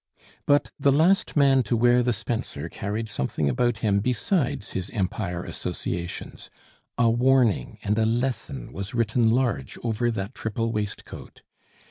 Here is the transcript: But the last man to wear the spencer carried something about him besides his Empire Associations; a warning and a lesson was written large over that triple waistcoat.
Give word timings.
But 0.47 0.71
the 0.79 0.91
last 0.91 1.35
man 1.37 1.61
to 1.61 1.77
wear 1.77 2.01
the 2.01 2.11
spencer 2.11 2.69
carried 2.69 3.07
something 3.07 3.47
about 3.47 3.77
him 3.85 3.99
besides 3.99 4.71
his 4.71 4.89
Empire 4.89 5.43
Associations; 5.43 6.49
a 6.97 7.11
warning 7.11 7.77
and 7.83 7.99
a 7.99 8.05
lesson 8.07 8.73
was 8.73 8.95
written 8.95 9.29
large 9.29 9.77
over 9.83 10.09
that 10.09 10.33
triple 10.33 10.71
waistcoat. 10.71 11.43